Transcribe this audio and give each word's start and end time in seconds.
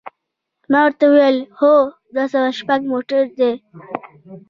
ما 0.71 0.79
ورته 0.85 1.05
وویل: 1.07 1.37
هو، 1.59 1.73
دوه 2.13 2.25
سوه 2.33 2.49
شپږ 2.59 2.79
موټر 2.91 3.23
دی. 3.39 3.51